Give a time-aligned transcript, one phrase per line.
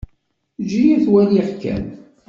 [0.61, 1.83] Eǧǧ-iyi ad t-waliɣ kan.